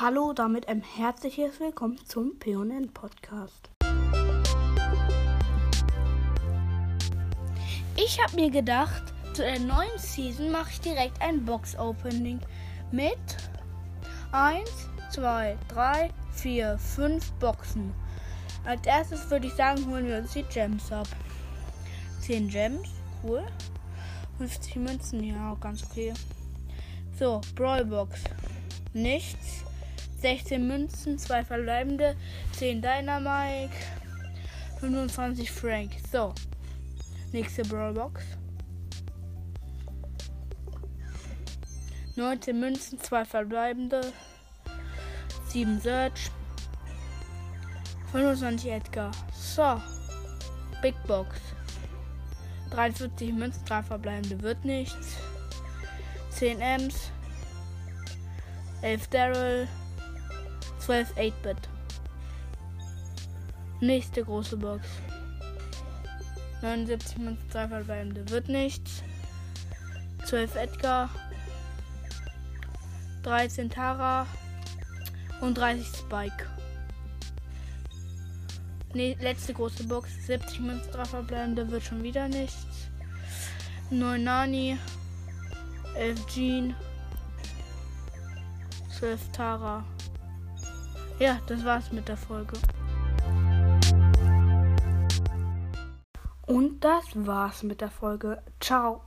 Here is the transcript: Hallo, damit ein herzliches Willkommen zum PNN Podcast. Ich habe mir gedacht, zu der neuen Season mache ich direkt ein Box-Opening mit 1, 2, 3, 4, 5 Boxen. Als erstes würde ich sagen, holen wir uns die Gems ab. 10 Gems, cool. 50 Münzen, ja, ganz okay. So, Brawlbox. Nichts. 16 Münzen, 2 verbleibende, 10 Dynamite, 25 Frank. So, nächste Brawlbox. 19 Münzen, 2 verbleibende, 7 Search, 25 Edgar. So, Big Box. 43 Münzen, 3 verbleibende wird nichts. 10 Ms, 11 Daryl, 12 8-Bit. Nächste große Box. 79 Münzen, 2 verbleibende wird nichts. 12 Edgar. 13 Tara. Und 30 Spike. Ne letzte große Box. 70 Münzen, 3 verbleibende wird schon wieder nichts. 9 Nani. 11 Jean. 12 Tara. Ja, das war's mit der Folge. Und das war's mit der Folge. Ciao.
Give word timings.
Hallo, 0.00 0.32
damit 0.32 0.68
ein 0.68 0.80
herzliches 0.80 1.58
Willkommen 1.58 1.98
zum 2.06 2.38
PNN 2.38 2.92
Podcast. 2.94 3.68
Ich 7.96 8.22
habe 8.22 8.36
mir 8.36 8.48
gedacht, 8.48 9.02
zu 9.32 9.42
der 9.42 9.58
neuen 9.58 9.98
Season 9.98 10.52
mache 10.52 10.70
ich 10.70 10.80
direkt 10.82 11.20
ein 11.20 11.44
Box-Opening 11.44 12.38
mit 12.92 13.18
1, 14.30 14.70
2, 15.10 15.58
3, 15.66 16.10
4, 16.30 16.78
5 16.78 17.32
Boxen. 17.40 17.92
Als 18.64 18.86
erstes 18.86 19.28
würde 19.28 19.48
ich 19.48 19.54
sagen, 19.54 19.84
holen 19.90 20.06
wir 20.06 20.18
uns 20.18 20.32
die 20.32 20.44
Gems 20.44 20.92
ab. 20.92 21.08
10 22.20 22.50
Gems, 22.50 22.88
cool. 23.24 23.44
50 24.38 24.76
Münzen, 24.76 25.24
ja, 25.24 25.56
ganz 25.60 25.82
okay. 25.82 26.14
So, 27.18 27.40
Brawlbox. 27.56 28.22
Nichts. 28.92 29.64
16 30.20 30.66
Münzen, 30.66 31.18
2 31.18 31.44
verbleibende, 31.44 32.16
10 32.52 32.82
Dynamite, 32.82 33.70
25 34.80 35.50
Frank. 35.50 35.92
So, 36.10 36.34
nächste 37.32 37.62
Brawlbox. 37.62 38.24
19 42.16 42.58
Münzen, 42.58 42.98
2 42.98 43.24
verbleibende, 43.24 44.12
7 45.48 45.80
Search, 45.80 46.32
25 48.10 48.70
Edgar. 48.72 49.12
So, 49.32 49.80
Big 50.82 50.94
Box. 51.06 51.36
43 52.70 53.32
Münzen, 53.32 53.64
3 53.64 53.82
verbleibende 53.84 54.42
wird 54.42 54.64
nichts. 54.64 55.16
10 56.30 56.60
Ms, 56.60 57.12
11 58.82 59.06
Daryl, 59.08 59.68
12 60.88 61.16
8-Bit. 61.18 61.68
Nächste 63.82 64.24
große 64.24 64.56
Box. 64.56 64.86
79 66.62 67.18
Münzen, 67.18 67.50
2 67.50 67.68
verbleibende 67.68 68.30
wird 68.30 68.48
nichts. 68.48 69.02
12 70.24 70.56
Edgar. 70.56 71.10
13 73.22 73.68
Tara. 73.68 74.26
Und 75.42 75.58
30 75.58 75.86
Spike. 75.88 76.46
Ne 78.94 79.14
letzte 79.20 79.52
große 79.52 79.84
Box. 79.84 80.08
70 80.26 80.60
Münzen, 80.60 80.90
3 80.90 81.04
verbleibende 81.04 81.70
wird 81.70 81.82
schon 81.82 82.02
wieder 82.02 82.28
nichts. 82.28 82.88
9 83.90 84.24
Nani. 84.24 84.78
11 85.96 86.26
Jean. 86.28 86.74
12 88.98 89.32
Tara. 89.32 89.84
Ja, 91.18 91.40
das 91.48 91.64
war's 91.64 91.90
mit 91.90 92.06
der 92.06 92.16
Folge. 92.16 92.56
Und 96.46 96.80
das 96.80 97.04
war's 97.14 97.64
mit 97.64 97.80
der 97.80 97.90
Folge. 97.90 98.40
Ciao. 98.60 99.02